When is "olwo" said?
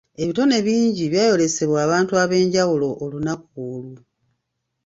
3.75-3.99